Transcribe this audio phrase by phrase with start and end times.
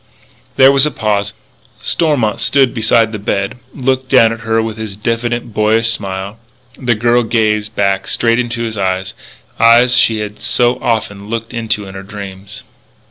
[0.55, 1.33] There was a pause;
[1.79, 6.39] Stormont stood beside the bed, looking down at her with his diffident, boyish smile.
[6.75, 9.13] And the girl gazed back straight into his eyes
[9.59, 12.63] eyes she had so often looked into in her dreams.